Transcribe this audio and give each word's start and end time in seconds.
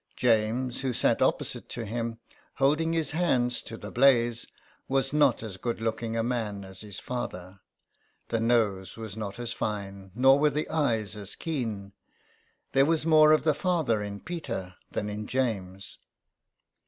James, 0.15 0.81
who 0.81 0.93
sat 0.93 1.21
opposite 1.21 1.69
to 1.69 1.85
him, 1.85 2.17
holding 2.55 2.91
his 2.91 3.11
hands 3.11 3.61
to 3.61 3.77
the 3.77 3.91
blaze, 3.91 4.47
was 4.87 5.13
not 5.13 5.43
as 5.43 5.57
good 5.57 5.79
looking 5.79 6.17
a 6.17 6.23
man 6.23 6.65
as 6.65 6.81
his 6.81 6.97
father, 6.97 7.59
the 8.29 8.39
nose 8.39 8.97
was 8.97 9.15
not 9.15 9.37
as 9.37 9.53
fine, 9.53 10.09
nor 10.15 10.39
were 10.39 10.49
the 10.49 10.67
eyes 10.69 11.15
as 11.15 11.35
keen. 11.35 11.93
There 12.71 12.87
was 12.87 13.05
more 13.05 13.31
of 13.31 13.43
the 13.43 13.53
father 13.53 14.01
in 14.01 14.21
Peter 14.21 14.73
than 14.89 15.07
in 15.07 15.27
James. 15.27 15.99